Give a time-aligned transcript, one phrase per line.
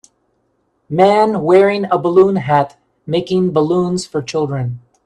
[0.89, 4.79] Man wearing a balloon hat making balloons for children.